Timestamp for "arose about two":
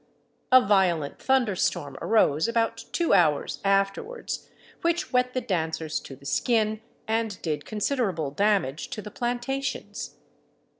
2.01-3.13